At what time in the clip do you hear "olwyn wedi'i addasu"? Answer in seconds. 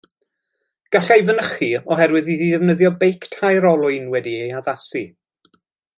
3.73-5.05